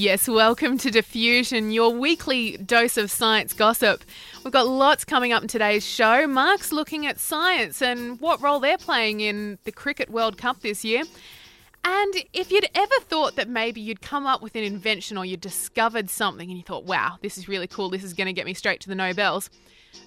[0.00, 4.02] Yes, welcome to Diffusion, your weekly dose of science gossip.
[4.42, 6.26] We've got lots coming up in today's show.
[6.26, 10.86] Mark's looking at science and what role they're playing in the Cricket World Cup this
[10.86, 11.02] year.
[11.84, 15.36] And if you'd ever thought that maybe you'd come up with an invention or you
[15.36, 18.46] discovered something and you thought, wow, this is really cool, this is going to get
[18.46, 19.50] me straight to the Nobels,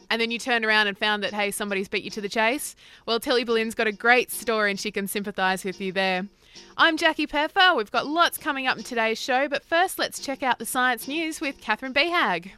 [0.09, 2.75] and then you turned around and found that, hey, somebody's beat you to the chase,
[3.05, 6.25] well, Tilly Boleyn's got a great story and she can sympathise with you there.
[6.77, 7.73] I'm Jackie Peffer.
[7.75, 11.07] We've got lots coming up in today's show, but first let's check out the science
[11.07, 12.51] news with Catherine Behag.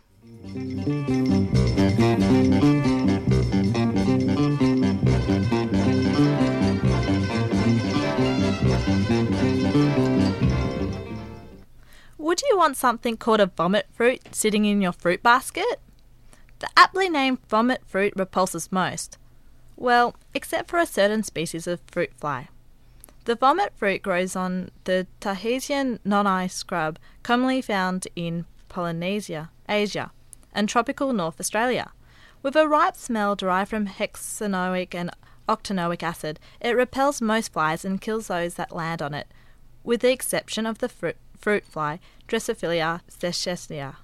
[12.17, 15.79] Would you want something called a vomit fruit sitting in your fruit basket?
[16.59, 19.17] The aptly named vomit fruit repulses most.
[19.75, 22.49] Well, except for a certain species of fruit fly.
[23.25, 30.11] The vomit fruit grows on the Tahitian noni scrub, commonly found in Polynesia, Asia,
[30.53, 31.91] and tropical North Australia.
[32.43, 35.09] With a ripe smell derived from hexanoic and
[35.49, 39.27] octanoic acid, it repels most flies and kills those that land on it,
[39.83, 43.95] with the exception of the fruit, fruit fly Drosophila sechellia.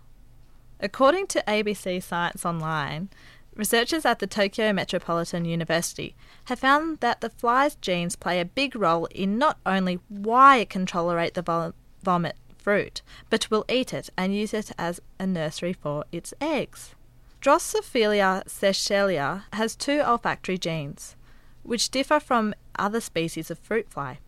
[0.79, 3.09] According to ABC Science Online,
[3.55, 8.75] researchers at the Tokyo Metropolitan University have found that the fly's genes play a big
[8.75, 14.09] role in not only why it can tolerate the vomit fruit, but will eat it
[14.17, 16.95] and use it as a nursery for its eggs.
[17.41, 21.15] Drosophila sechellia has two olfactory genes,
[21.63, 24.19] which differ from other species of fruit fly.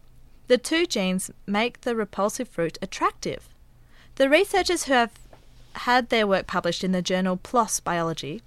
[0.48, 3.50] The two genes make the repulsive fruit attractive.
[4.16, 5.12] The researchers who have
[5.74, 8.42] had their work published in the journal PLOS Biology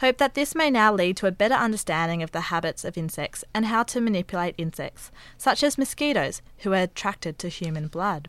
[0.00, 3.44] hope that this may now lead to a better understanding of the habits of insects
[3.54, 8.28] and how to manipulate insects, such as mosquitoes, who are attracted to human blood.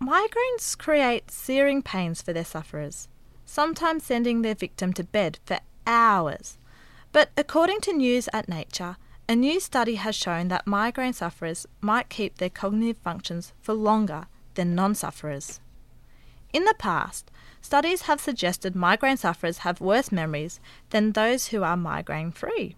[0.00, 3.08] Migraines create searing pains for their sufferers,
[3.44, 6.56] sometimes sending their victim to bed for hours.
[7.10, 8.96] But according to News at Nature,
[9.28, 14.26] a new study has shown that migraine sufferers might keep their cognitive functions for longer
[14.54, 15.60] than non sufferers.
[16.52, 17.30] In the past,
[17.64, 20.60] studies have suggested migraine sufferers have worse memories
[20.90, 22.76] than those who are migraine free.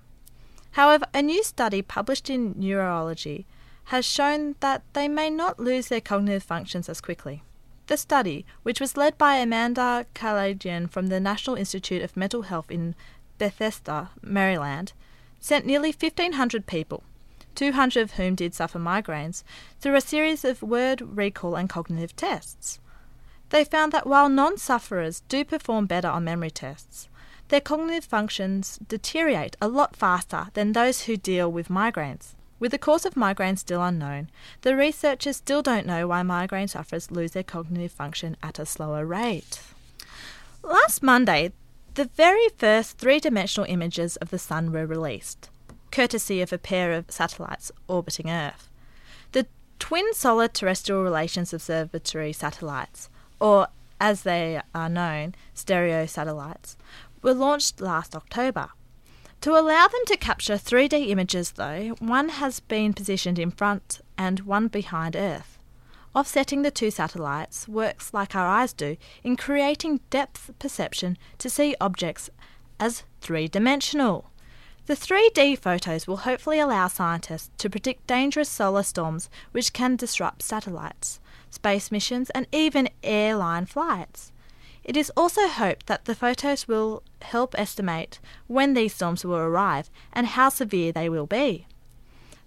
[0.73, 3.47] However, a new study published in Neurology
[3.87, 7.43] has shown that they may not lose their cognitive functions as quickly.
[7.89, 12.71] The study, which was led by Amanda Kalaydjian from the National Institute of Mental Health
[12.71, 12.95] in
[13.39, 14.93] Bethesda, Maryland,
[15.41, 17.03] sent nearly 1,500 people,
[17.57, 19.43] 200 of whom did suffer migraines,
[19.81, 22.79] through a series of word recall and cognitive tests.
[23.51, 27.09] They found that while non sufferers do perform better on memory tests,
[27.49, 32.35] their cognitive functions deteriorate a lot faster than those who deal with migraines.
[32.59, 34.31] With the cause of migraine still unknown,
[34.63, 39.05] the researchers still don't know why migraine sufferers lose their cognitive function at a slower
[39.05, 39.61] rate.
[40.63, 41.53] Last Monday,
[41.95, 45.51] the very first three dimensional images of the Sun were released,
[45.91, 48.69] courtesy of a pair of satellites orbiting Earth.
[49.33, 49.47] The
[49.79, 53.09] Twin Solar Terrestrial Relations Observatory satellites,
[53.41, 53.69] or
[54.01, 56.77] as they are known, stereo satellites,
[57.23, 58.69] were launched last October.
[59.43, 64.41] To allow them to capture 3D images, though, one has been positioned in front and
[64.41, 65.59] one behind Earth.
[66.15, 71.77] Offsetting the two satellites works like our eyes do in creating depth perception to see
[71.81, 72.31] objects
[72.81, 74.31] as three dimensional.
[74.87, 80.43] The 3D photos will hopefully allow scientists to predict dangerous solar storms which can disrupt
[80.43, 81.21] satellites,
[81.51, 84.33] space missions, and even airline flights.
[84.85, 89.91] It is also hoped that the photos will help estimate when these storms will arrive
[90.13, 91.67] and how severe they will be.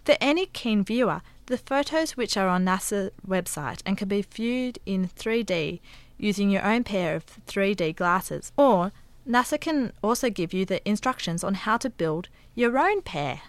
[0.05, 4.79] For any keen viewer, the photos which are on NASA's website and can be viewed
[4.85, 5.81] in 3D
[6.17, 8.91] using your own pair of 3D glasses, or
[9.27, 13.41] NASA can also give you the instructions on how to build your own pair.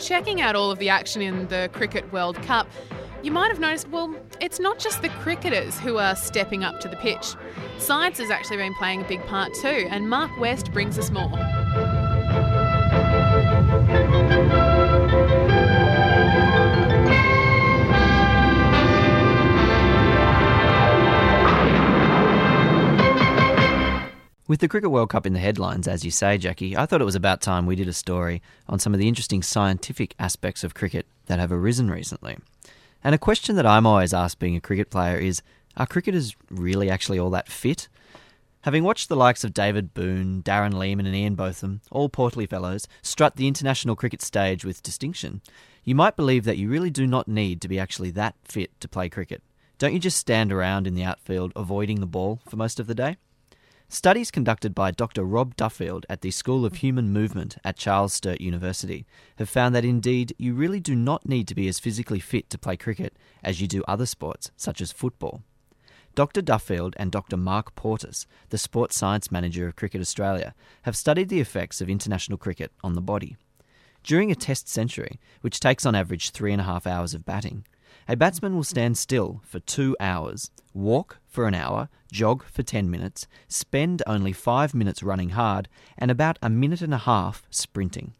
[0.00, 2.66] Checking out all of the action in the Cricket World Cup,
[3.22, 6.88] you might have noticed, well, it's not just the cricketers who are stepping up to
[6.88, 7.34] the pitch.
[7.78, 11.30] Science has actually been playing a big part too, and Mark West brings us more.
[24.50, 27.04] With the Cricket World Cup in the headlines, as you say, Jackie, I thought it
[27.04, 30.74] was about time we did a story on some of the interesting scientific aspects of
[30.74, 32.36] cricket that have arisen recently.
[33.04, 35.40] And a question that I'm always asked being a cricket player is
[35.76, 37.86] are cricketers really actually all that fit?
[38.62, 42.88] Having watched the likes of David Boon, Darren Lehmann, and Ian Botham, all portly fellows,
[43.02, 45.42] strut the international cricket stage with distinction,
[45.84, 48.88] you might believe that you really do not need to be actually that fit to
[48.88, 49.44] play cricket.
[49.78, 52.96] Don't you just stand around in the outfield avoiding the ball for most of the
[52.96, 53.16] day?
[53.92, 55.24] Studies conducted by Dr.
[55.24, 59.04] Rob Duffield at the School of Human Movement at Charles Sturt University
[59.36, 62.56] have found that indeed you really do not need to be as physically fit to
[62.56, 65.42] play cricket as you do other sports, such as football.
[66.14, 66.40] Dr.
[66.40, 67.36] Duffield and Dr.
[67.36, 72.38] Marc Portus, the Sports Science Manager of Cricket Australia, have studied the effects of international
[72.38, 73.36] cricket on the body.
[74.04, 77.66] During a test century, which takes on average three and a half hours of batting,
[78.06, 82.90] a batsman will stand still for two hours, walk for an hour, jog for 10
[82.90, 85.68] minutes, spend only five minutes running hard,
[85.98, 88.14] and about a minute and a half sprinting.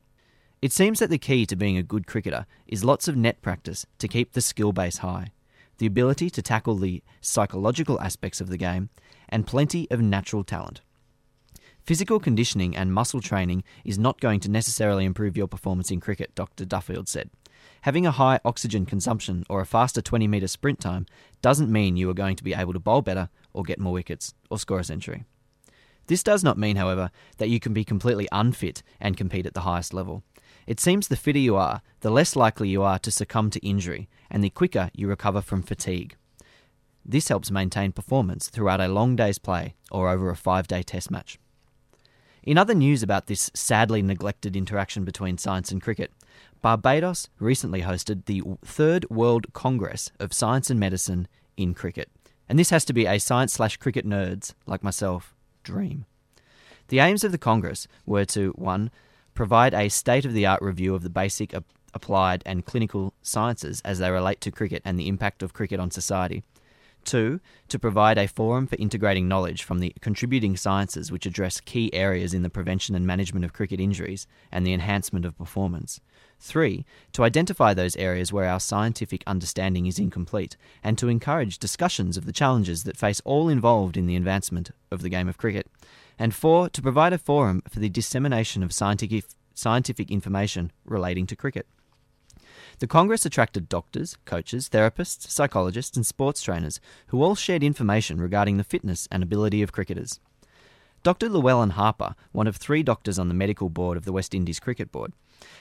[0.62, 3.86] It seems that the key to being a good cricketer is lots of net practice
[3.98, 5.32] to keep the skill base high,
[5.78, 8.90] the ability to tackle the psychological aspects of the game,
[9.28, 10.82] and plenty of natural talent.
[11.82, 16.34] Physical conditioning and muscle training is not going to necessarily improve your performance in cricket,
[16.34, 16.66] Dr.
[16.66, 17.30] Duffield said.
[17.82, 21.06] Having a high oxygen consumption or a faster 20 metre sprint time
[21.40, 24.34] doesn't mean you are going to be able to bowl better or get more wickets
[24.50, 25.24] or score a century.
[26.06, 29.60] This does not mean, however, that you can be completely unfit and compete at the
[29.60, 30.22] highest level.
[30.66, 34.08] It seems the fitter you are, the less likely you are to succumb to injury,
[34.30, 36.16] and the quicker you recover from fatigue.
[37.04, 41.10] This helps maintain performance throughout a long day's play or over a five day test
[41.10, 41.38] match.
[42.42, 46.12] In other news about this sadly neglected interaction between science and cricket,
[46.62, 51.26] Barbados recently hosted the third World Congress of Science and Medicine
[51.56, 52.10] in cricket.
[52.48, 56.04] And this has to be a science slash cricket nerds like myself dream.
[56.88, 58.90] The aims of the Congress were to 1.
[59.32, 61.54] Provide a state of the art review of the basic,
[61.94, 65.90] applied, and clinical sciences as they relate to cricket and the impact of cricket on
[65.90, 66.42] society.
[67.04, 71.92] Two, to provide a forum for integrating knowledge from the contributing sciences which address key
[71.94, 76.00] areas in the prevention and management of cricket injuries and the enhancement of performance.
[76.38, 82.16] Three, to identify those areas where our scientific understanding is incomplete and to encourage discussions
[82.16, 85.66] of the challenges that face all involved in the advancement of the game of cricket.
[86.18, 89.24] And four, to provide a forum for the dissemination of scientific,
[89.54, 91.66] scientific information relating to cricket.
[92.80, 98.56] The Congress attracted doctors, coaches, therapists, psychologists, and sports trainers who all shared information regarding
[98.56, 100.18] the fitness and ability of cricketers.
[101.02, 101.28] Dr.
[101.28, 104.90] Llewellyn Harper, one of three doctors on the medical board of the West Indies Cricket
[104.90, 105.12] Board,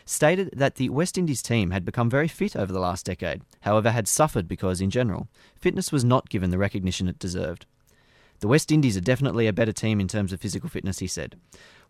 [0.05, 3.91] stated that the West Indies team had become very fit over the last decade, however,
[3.91, 5.27] had suffered because, in general,
[5.57, 7.65] fitness was not given the recognition it deserved.
[8.39, 11.35] The West Indies are definitely a better team in terms of physical fitness, he said.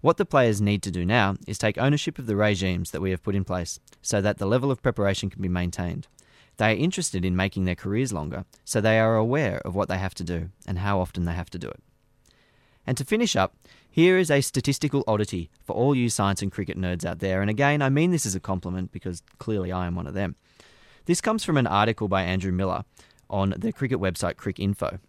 [0.01, 3.12] What the players need to do now is take ownership of the regimes that we
[3.12, 6.08] have put in place so that the level of preparation can be maintained.
[6.56, 9.98] They are interested in making their careers longer, so they are aware of what they
[9.98, 11.82] have to do and how often they have to do it.
[12.88, 13.56] And to finish up,
[13.89, 17.50] here is a statistical oddity for all you science and cricket nerds out there, and
[17.50, 20.36] again, I mean this as a compliment because clearly I am one of them.
[21.06, 22.86] This comes from an article by Andrew Miller
[23.29, 25.00] on the cricket website Cricinfo.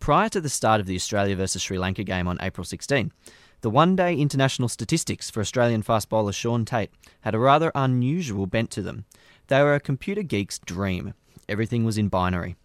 [0.00, 3.12] Prior to the start of the Australia versus Sri Lanka game on April 16,
[3.60, 6.90] the one day international statistics for Australian fast bowler Shaun Tait
[7.22, 9.04] had a rather unusual bent to them.
[9.48, 11.14] They were a computer geek's dream.
[11.48, 12.56] Everything was in binary.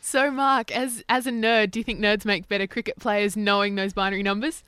[0.00, 3.74] So, Mark, as as a nerd, do you think nerds make better cricket players knowing
[3.74, 4.64] those binary numbers?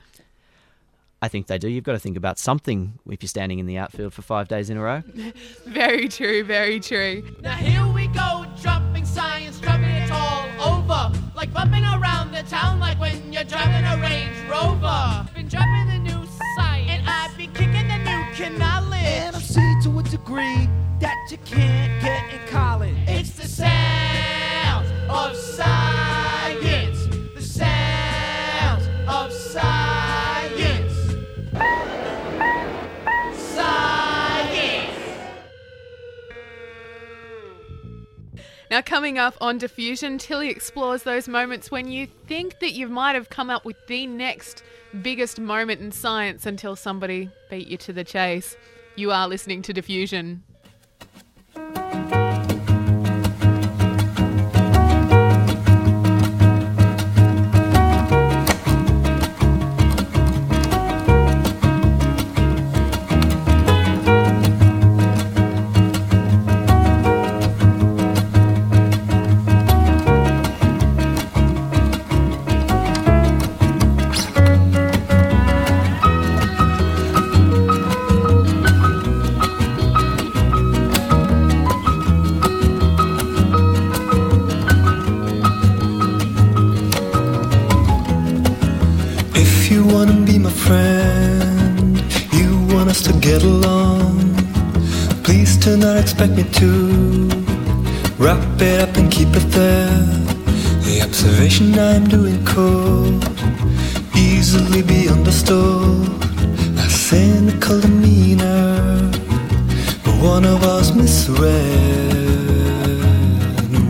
[1.23, 1.69] I think they do.
[1.69, 4.71] You've got to think about something if you're standing in the outfield for five days
[4.71, 5.03] in a row.
[5.65, 7.23] Very true, very true.
[7.41, 11.15] Now here we go, dropping science, dropping it all over.
[11.35, 15.27] Like bumping around the town like when you're driving a Range Rover.
[15.35, 16.25] Been dropping the new
[16.55, 18.93] science, and I've been kicking the new knowledge.
[19.01, 20.67] And I'm see to a degree
[20.99, 22.95] that you can't get in college.
[23.07, 26.20] It's the sound of science.
[38.71, 43.15] Now, coming up on Diffusion, Tilly explores those moments when you think that you might
[43.15, 44.63] have come up with the next
[45.01, 48.55] biggest moment in science until somebody beat you to the chase.
[48.95, 50.43] You are listening to Diffusion.
[90.51, 91.97] Friend,
[92.33, 94.35] you want us to get along.
[95.23, 96.69] Please do not expect me to
[98.17, 99.89] wrap it up and keep it there.
[100.85, 103.23] The observation I'm doing could
[104.15, 106.07] easily be understood.
[106.77, 109.09] A cynical demeanor,
[110.03, 111.51] but one of us misread.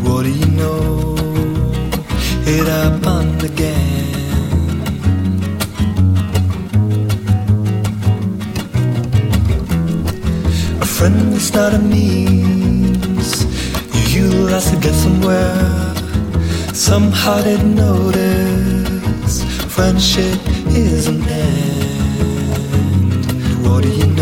[0.03, 1.15] What do you know?
[2.45, 4.10] It happened again.
[11.01, 13.43] Friend is not a means
[14.13, 15.95] you utilize to get somewhere.
[16.75, 19.43] Somehow didn't notice
[19.73, 22.45] friendship is an end.
[23.65, 24.20] What do you know?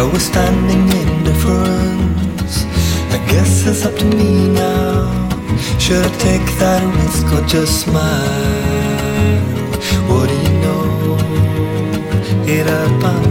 [0.00, 2.64] Difference by withstanding indifference.
[3.12, 5.28] I guess it's up to me now.
[5.78, 8.04] Should I take that risk or just smile?
[10.08, 11.18] What do you know?
[12.46, 13.29] It happened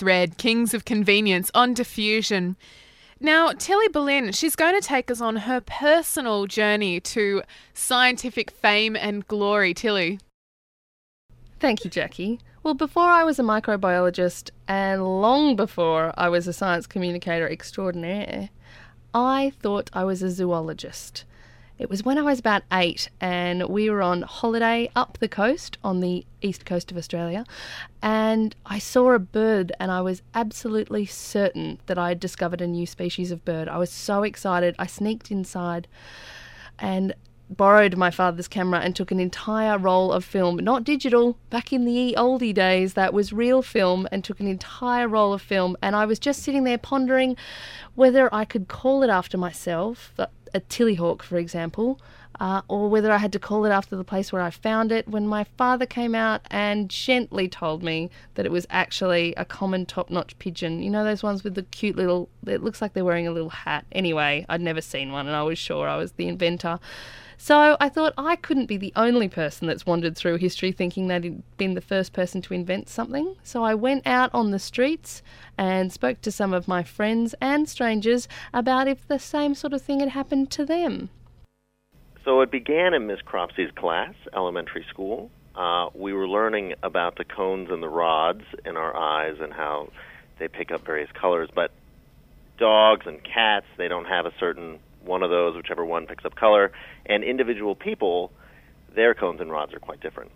[0.00, 2.56] Misread, Kings of Convenience on Diffusion.
[3.20, 7.42] Now, Tilly Boleyn, she's going to take us on her personal journey to
[7.74, 9.74] scientific fame and glory.
[9.74, 10.18] Tilly.
[11.58, 12.40] Thank you, Jackie.
[12.62, 18.48] Well, before I was a microbiologist and long before I was a science communicator extraordinaire,
[19.12, 21.24] I thought I was a zoologist.
[21.80, 25.78] It was when I was about eight and we were on holiday up the coast
[25.82, 27.46] on the east coast of Australia
[28.02, 32.66] and I saw a bird and I was absolutely certain that I had discovered a
[32.66, 33.66] new species of bird.
[33.66, 34.74] I was so excited.
[34.78, 35.88] I sneaked inside
[36.78, 37.14] and
[37.48, 41.86] borrowed my father's camera and took an entire roll of film, not digital, back in
[41.86, 45.76] the oldie days, that was real film, and took an entire roll of film.
[45.82, 47.36] And I was just sitting there pondering
[47.96, 50.14] whether I could call it after myself,
[50.54, 52.00] a tillyhawk, for example,
[52.40, 55.06] uh, or whether I had to call it after the place where I found it
[55.06, 59.84] when my father came out and gently told me that it was actually a common
[59.84, 60.82] topknot pigeon.
[60.82, 63.50] You know, those ones with the cute little, it looks like they're wearing a little
[63.50, 63.84] hat.
[63.92, 66.80] Anyway, I'd never seen one and I was sure I was the inventor.
[67.42, 71.24] So I thought I couldn't be the only person that's wandered through history thinking that
[71.24, 73.34] he'd been the first person to invent something.
[73.42, 75.22] So I went out on the streets
[75.56, 79.80] and spoke to some of my friends and strangers about if the same sort of
[79.80, 81.08] thing had happened to them.
[82.26, 85.30] So it began in Miss Cropsey's class, elementary school.
[85.56, 89.88] Uh, we were learning about the cones and the rods in our eyes and how
[90.38, 91.48] they pick up various colors.
[91.54, 91.70] But
[92.58, 96.34] dogs and cats, they don't have a certain one of those, whichever one picks up
[96.34, 96.72] color.
[97.06, 98.32] And individual people,
[98.94, 100.30] their cones and rods are quite different.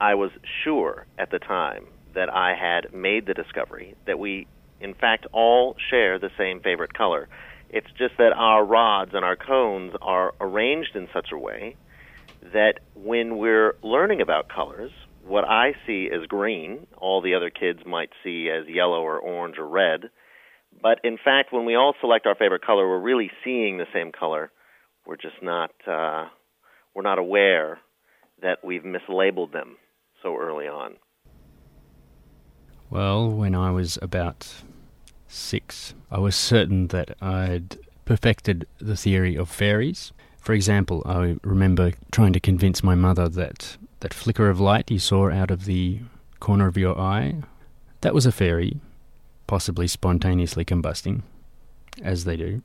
[0.00, 0.30] I was
[0.64, 4.46] sure at the time that I had made the discovery that we,
[4.80, 7.28] in fact, all share the same favorite color.
[7.70, 11.76] It's just that our rods and our cones are arranged in such a way
[12.52, 14.90] that when we're learning about colors,
[15.24, 19.56] what I see as green, all the other kids might see as yellow or orange
[19.58, 20.10] or red.
[20.80, 24.12] But in fact, when we all select our favorite color, we're really seeing the same
[24.12, 24.50] color.
[25.06, 26.26] We're just not uh,
[26.94, 27.78] we're not aware
[28.42, 29.76] that we've mislabeled them
[30.22, 30.96] so early on.
[32.90, 34.62] Well, when I was about
[35.26, 40.12] six, I was certain that I'd perfected the theory of fairies.
[40.38, 44.98] For example, I remember trying to convince my mother that that flicker of light you
[44.98, 46.00] saw out of the
[46.40, 47.36] corner of your eye,
[48.00, 48.80] that was a fairy,
[49.46, 51.22] possibly spontaneously combusting,
[52.02, 52.62] as they do.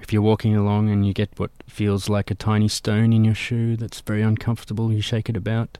[0.00, 3.34] If you're walking along and you get what feels like a tiny stone in your
[3.34, 5.78] shoe that's very uncomfortable, you shake it about.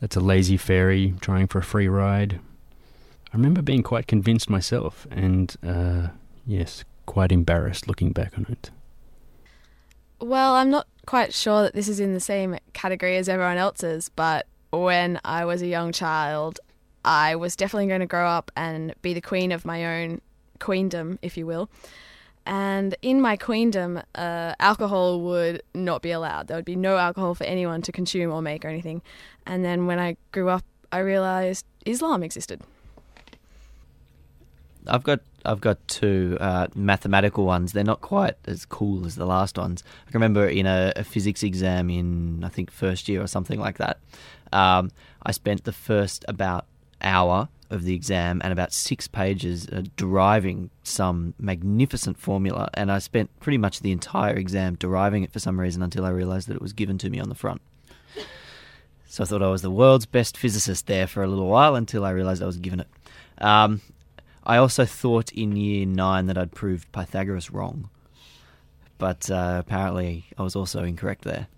[0.00, 2.40] That's a lazy fairy trying for a free ride.
[3.32, 6.08] I remember being quite convinced myself, and uh,
[6.46, 8.70] yes, quite embarrassed looking back on it.
[10.20, 14.08] Well, I'm not quite sure that this is in the same category as everyone else's,
[14.08, 16.60] but when I was a young child,
[17.04, 20.20] I was definitely going to grow up and be the queen of my own
[20.58, 21.70] queendom, if you will.
[22.44, 26.48] And in my queendom, uh, alcohol would not be allowed.
[26.48, 29.02] There would be no alcohol for anyone to consume or make or anything.
[29.46, 32.62] And then when I grew up, I realized Islam existed.
[34.86, 37.72] I've got I've got two uh, mathematical ones.
[37.72, 39.84] They're not quite as cool as the last ones.
[40.06, 43.76] I remember in a, a physics exam in I think first year or something like
[43.76, 43.98] that.
[44.52, 44.90] Um,
[45.22, 46.64] I spent the first about
[47.02, 53.28] hour of the exam and about six pages deriving some magnificent formula, and I spent
[53.40, 56.62] pretty much the entire exam deriving it for some reason until I realised that it
[56.62, 57.60] was given to me on the front.
[59.06, 62.04] So I thought I was the world's best physicist there for a little while until
[62.04, 62.88] I realised I was given it.
[63.38, 63.80] Um,
[64.44, 67.90] I also thought in year nine that I'd proved Pythagoras wrong,
[68.96, 71.48] but uh, apparently I was also incorrect there.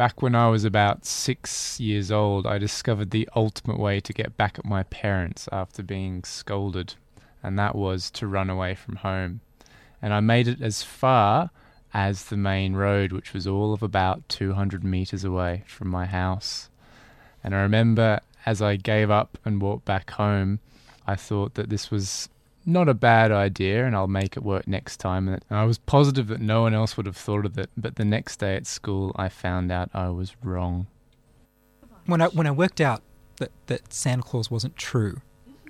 [0.00, 4.34] Back when I was about six years old, I discovered the ultimate way to get
[4.34, 6.94] back at my parents after being scolded,
[7.42, 9.42] and that was to run away from home.
[10.00, 11.50] And I made it as far
[11.92, 16.70] as the main road, which was all of about 200 meters away from my house.
[17.44, 20.60] And I remember as I gave up and walked back home,
[21.06, 22.30] I thought that this was
[22.66, 25.28] not a bad idea and I'll make it work next time.
[25.28, 28.04] And I was positive that no one else would have thought of it, but the
[28.04, 30.86] next day at school I found out I was wrong.
[32.06, 33.02] When I when I worked out
[33.36, 35.20] that, that Santa Claus wasn't true,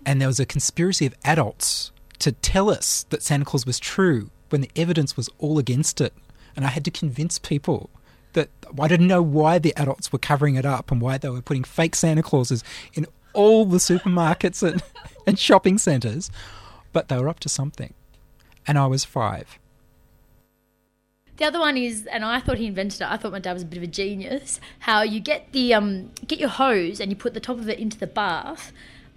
[0.07, 4.31] and there was a conspiracy of adults to tell us that Santa Claus was true
[4.51, 6.15] when the evidence was all against it,
[6.57, 7.91] and I had to convince people
[8.33, 8.49] that
[8.79, 11.65] I didn't know why the adults were covering it up and why they were putting
[11.65, 12.63] fake Santa Clauses
[12.95, 14.83] in all the supermarkets and,
[15.27, 16.31] and shopping centres,
[16.93, 17.95] but they were up to something.
[18.67, 19.59] And I was five.
[21.37, 23.11] The other one is, and I thought he invented it.
[23.11, 24.61] I thought my dad was a bit of a genius.
[24.81, 27.79] How you get the um, get your hose and you put the top of it
[27.79, 28.73] into the bath,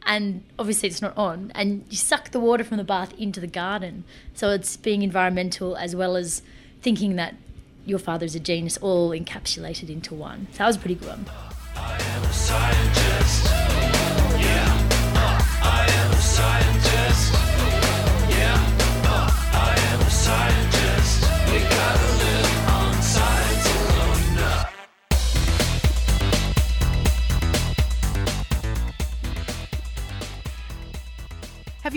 [0.05, 3.47] and obviously it's not on, and you suck the water from the bath into the
[3.47, 4.05] garden.
[4.33, 6.41] So it's being environmental as well as
[6.81, 7.35] thinking that
[7.85, 10.47] your father's a genius, all encapsulated into one.
[10.53, 11.25] So that was a pretty good one.
[11.75, 12.23] Have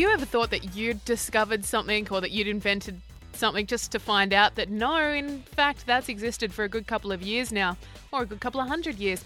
[0.06, 3.00] you ever thought that you'd discovered something or that you'd invented
[3.32, 7.10] something just to find out that no, in fact, that's existed for a good couple
[7.10, 7.76] of years now,
[8.12, 9.24] or a good couple of hundred years?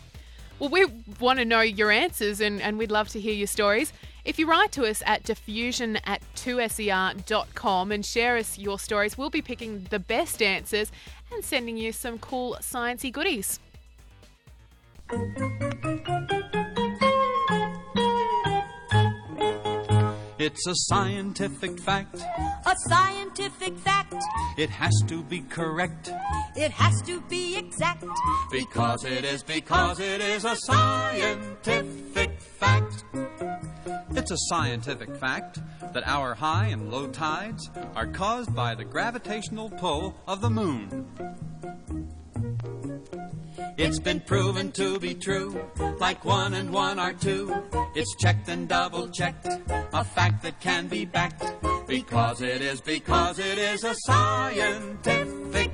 [0.59, 0.87] Well, we
[1.21, 3.93] want to know your answers and, and we'd love to hear your stories.
[4.25, 9.29] If you write to us at diffusion at 2ser.com and share us your stories, we'll
[9.29, 10.91] be picking the best answers
[11.31, 13.61] and sending you some cool sciencey goodies.
[20.41, 22.17] It's a scientific fact.
[22.17, 24.15] A scientific fact.
[24.57, 26.11] It has to be correct.
[26.57, 28.07] It has to be exact.
[28.51, 33.05] Because it is, because it is a scientific fact.
[34.13, 35.61] It's a scientific fact
[35.93, 41.07] that our high and low tides are caused by the gravitational pull of the moon.
[43.77, 45.61] It's been proven to be true,
[45.99, 47.55] like one and one are two.
[47.95, 49.47] It's checked and double checked,
[49.93, 51.45] a fact that can be backed.
[51.87, 55.73] Because it is, because it is a scientific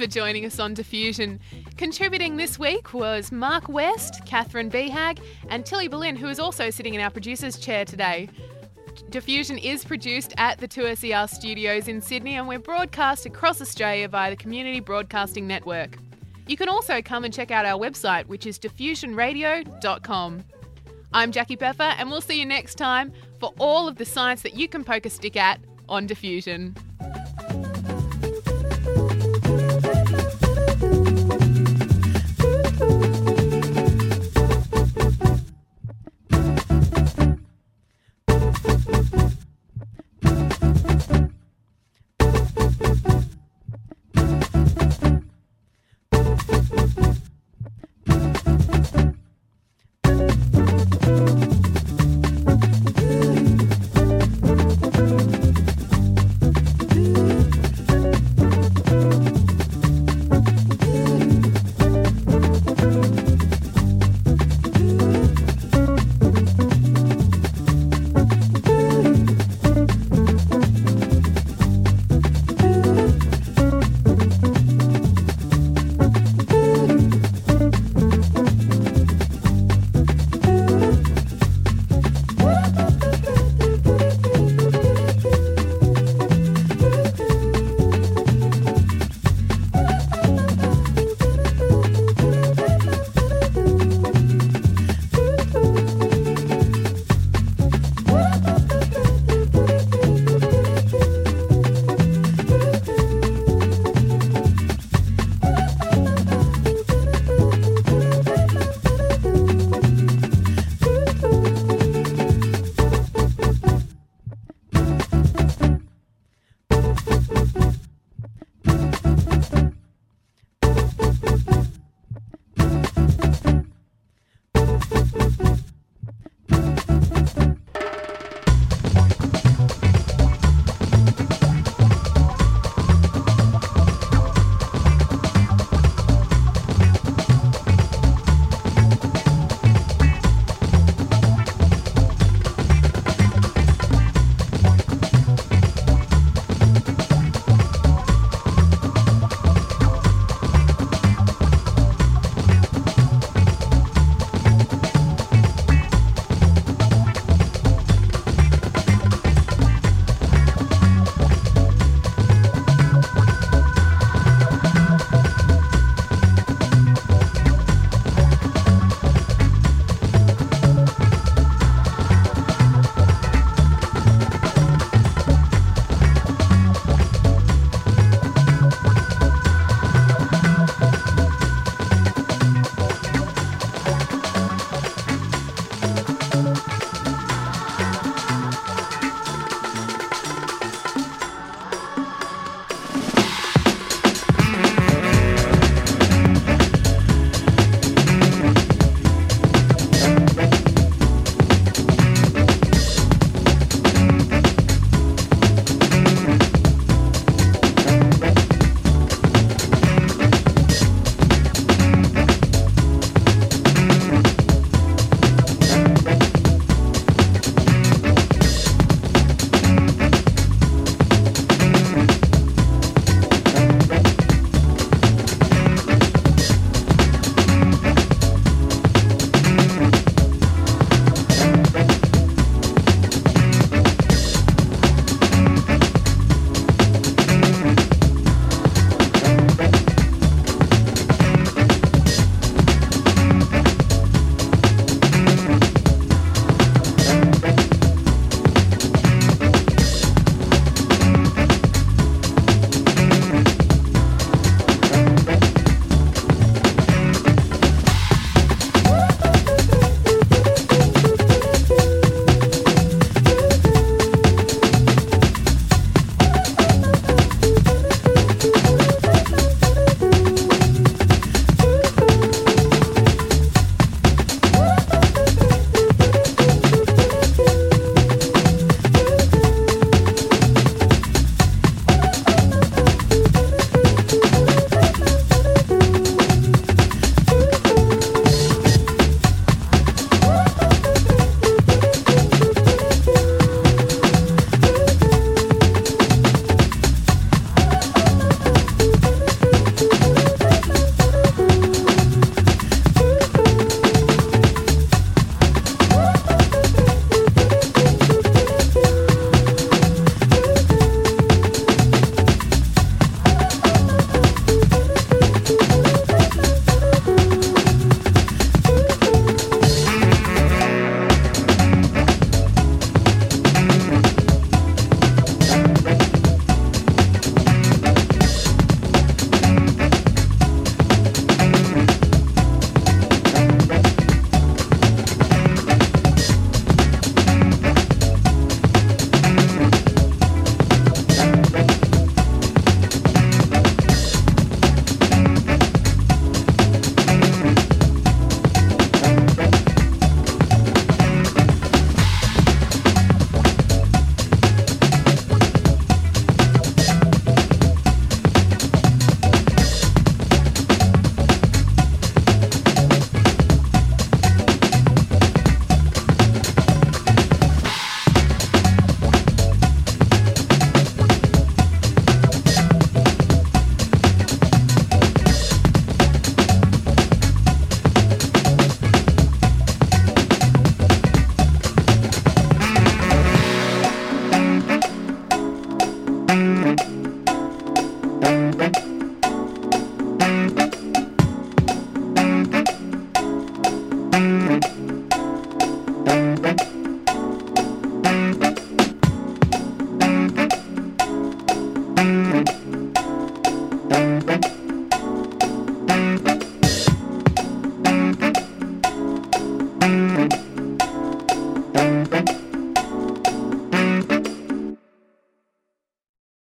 [0.00, 1.38] for joining us on Diffusion.
[1.76, 6.94] Contributing this week was Mark West, Catherine Behag, and Tilly Boleyn, who is also sitting
[6.94, 8.30] in our producer's chair today.
[9.10, 14.30] Diffusion is produced at the 2SER studios in Sydney and we're broadcast across Australia via
[14.30, 15.98] the Community Broadcasting Network.
[16.46, 20.44] You can also come and check out our website, which is diffusionradio.com.
[21.12, 24.54] I'm Jackie Peffer, and we'll see you next time for all of the science that
[24.54, 25.60] you can poke a stick at
[25.90, 26.74] on Diffusion.